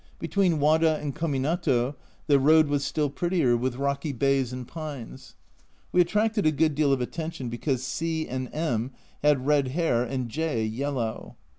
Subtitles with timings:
[0.17, 1.93] Between Wada and Kominato
[2.25, 5.35] the road was still prettier, with rocky bays and pines.
[5.91, 10.27] We attracted a good deal of attention, because C and M had red hair and
[10.27, 11.35] J yellow.